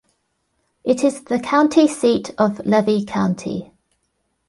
It 0.83 1.03
is 1.03 1.21
the 1.25 1.37
county 1.39 1.87
seat 1.87 2.31
of 2.39 2.65
Levy 2.65 3.05
County. 3.05 3.71